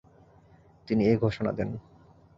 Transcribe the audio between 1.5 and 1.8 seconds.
দেন।